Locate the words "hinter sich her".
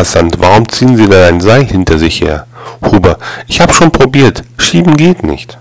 1.66-2.46